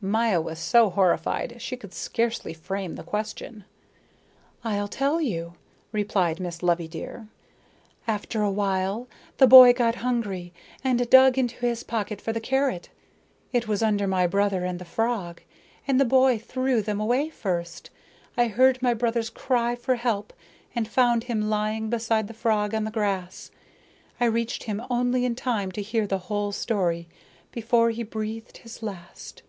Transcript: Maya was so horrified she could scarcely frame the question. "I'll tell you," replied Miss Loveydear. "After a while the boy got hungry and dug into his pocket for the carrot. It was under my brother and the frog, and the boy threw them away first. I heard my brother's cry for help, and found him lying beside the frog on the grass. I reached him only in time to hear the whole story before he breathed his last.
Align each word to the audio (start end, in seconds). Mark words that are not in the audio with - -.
Maya 0.00 0.40
was 0.40 0.58
so 0.58 0.88
horrified 0.88 1.60
she 1.60 1.76
could 1.76 1.92
scarcely 1.92 2.54
frame 2.54 2.94
the 2.94 3.02
question. 3.02 3.66
"I'll 4.64 4.88
tell 4.88 5.20
you," 5.20 5.52
replied 5.92 6.40
Miss 6.40 6.62
Loveydear. 6.62 7.26
"After 8.08 8.40
a 8.40 8.50
while 8.50 9.06
the 9.36 9.46
boy 9.46 9.74
got 9.74 9.96
hungry 9.96 10.50
and 10.82 11.10
dug 11.10 11.36
into 11.36 11.56
his 11.56 11.82
pocket 11.82 12.22
for 12.22 12.32
the 12.32 12.40
carrot. 12.40 12.88
It 13.52 13.68
was 13.68 13.82
under 13.82 14.06
my 14.06 14.26
brother 14.26 14.64
and 14.64 14.78
the 14.78 14.86
frog, 14.86 15.42
and 15.86 16.00
the 16.00 16.06
boy 16.06 16.38
threw 16.38 16.80
them 16.80 16.98
away 16.98 17.28
first. 17.28 17.90
I 18.34 18.46
heard 18.46 18.80
my 18.80 18.94
brother's 18.94 19.28
cry 19.28 19.74
for 19.76 19.96
help, 19.96 20.32
and 20.74 20.88
found 20.88 21.24
him 21.24 21.50
lying 21.50 21.90
beside 21.90 22.28
the 22.28 22.32
frog 22.32 22.74
on 22.74 22.84
the 22.84 22.90
grass. 22.90 23.50
I 24.18 24.24
reached 24.24 24.62
him 24.62 24.80
only 24.88 25.26
in 25.26 25.34
time 25.34 25.70
to 25.72 25.82
hear 25.82 26.06
the 26.06 26.16
whole 26.32 26.50
story 26.50 27.08
before 27.50 27.90
he 27.90 28.02
breathed 28.02 28.56
his 28.56 28.82
last. 28.82 29.42